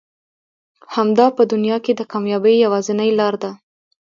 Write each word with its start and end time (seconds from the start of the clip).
همدا 0.95 1.27
په 1.37 1.43
دنيا 1.51 1.77
کې 1.85 1.91
د 1.95 2.01
کاميابي 2.11 2.53
يوازنۍ 2.65 3.09
لاره 3.19 3.39
ده. 3.43 3.51